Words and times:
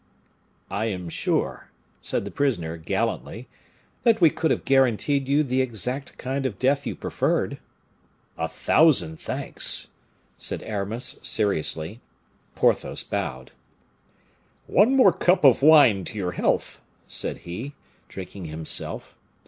"I 0.71 0.85
am 0.85 1.09
sure," 1.09 1.69
said 2.01 2.25
the 2.25 2.31
prisoner, 2.31 2.75
gallantly, 2.75 3.47
"that 4.01 4.19
we 4.19 4.31
could 4.31 4.49
have 4.49 4.65
guaranteed 4.65 5.29
you 5.29 5.43
the 5.43 5.61
exact 5.61 6.17
kind 6.17 6.47
of 6.47 6.57
death 6.57 6.87
you 6.87 6.95
preferred." 6.95 7.59
"A 8.35 8.47
thousand 8.47 9.19
thanks!" 9.19 9.89
said 10.39 10.63
Aramis, 10.63 11.19
seriously. 11.21 12.01
Porthos 12.55 13.03
bowed. 13.03 13.51
"One 14.65 14.95
more 14.95 15.13
cup 15.13 15.43
of 15.43 15.61
wine 15.61 16.03
to 16.05 16.17
your 16.17 16.31
health," 16.31 16.81
said 17.07 17.37
he, 17.45 17.73
drinking 18.07 18.45
himself. 18.45 19.15